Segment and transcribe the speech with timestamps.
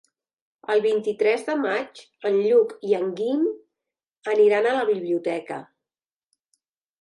[0.75, 3.45] El vint-i-tres de maig en Lluc i en Guim
[4.33, 5.61] aniran a la biblioteca.